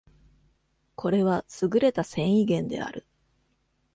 [0.95, 3.05] これは優れた繊維源である。